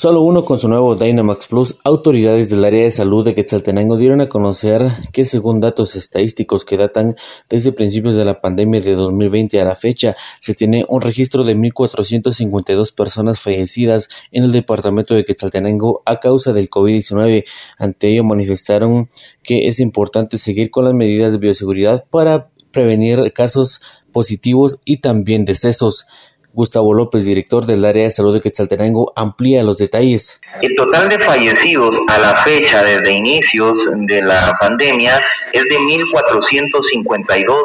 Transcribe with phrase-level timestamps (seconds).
[0.00, 4.22] Solo uno con su nuevo Dynamax Plus, autoridades del área de salud de Quetzaltenango dieron
[4.22, 7.16] a conocer que según datos estadísticos que datan
[7.50, 11.54] desde principios de la pandemia de 2020 a la fecha, se tiene un registro de
[11.54, 17.44] 1.452 personas fallecidas en el departamento de Quetzaltenango a causa del COVID-19.
[17.76, 19.10] Ante ello manifestaron
[19.42, 23.82] que es importante seguir con las medidas de bioseguridad para prevenir casos
[24.12, 26.06] positivos y también decesos.
[26.52, 30.40] Gustavo López, director del área de salud de Quetzaltenango, amplía los detalles.
[30.62, 33.74] El total de fallecidos a la fecha desde inicios
[34.06, 35.20] de la pandemia
[35.52, 37.56] es de 1.452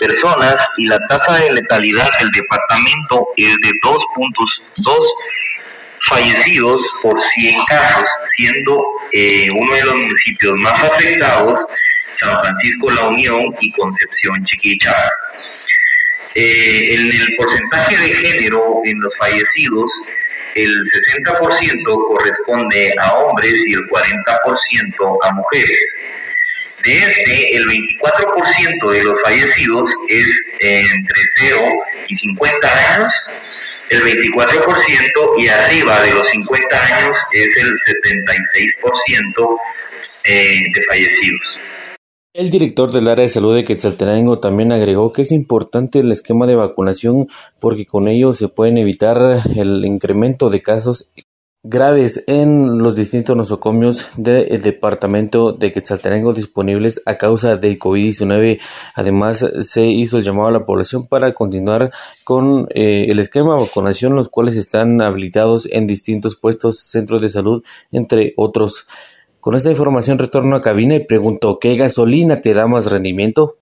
[0.00, 4.96] personas y la tasa de letalidad del departamento es de 2.2
[6.08, 8.04] fallecidos por 100 casos,
[8.36, 11.60] siendo eh, uno de los municipios más afectados
[12.16, 14.94] San Francisco La Unión y Concepción Chiquicha.
[16.34, 19.90] Eh, en el porcentaje de género en los fallecidos,
[20.54, 25.78] el 60% corresponde a hombres y el 40% a mujeres.
[26.84, 30.26] De este, el 24% de los fallecidos es
[30.60, 31.62] entre 0
[32.08, 33.12] y 50 años,
[33.90, 37.72] el 24% y arriba de los 50 años es el
[39.36, 39.58] 76%
[40.24, 41.58] eh, de fallecidos.
[42.34, 46.46] El director del área de salud de Quetzaltenango también agregó que es importante el esquema
[46.46, 47.28] de vacunación
[47.60, 51.10] porque con ello se pueden evitar el incremento de casos
[51.62, 58.60] graves en los distintos nosocomios del departamento de Quetzaltenango disponibles a causa del COVID-19.
[58.94, 61.92] Además, se hizo el llamado a la población para continuar
[62.24, 67.28] con eh, el esquema de vacunación, los cuales están habilitados en distintos puestos, centros de
[67.28, 68.86] salud, entre otros.
[69.42, 73.50] Con esta información retorno a cabina y pregunto, ¿qué gasolina te da más rendimiento?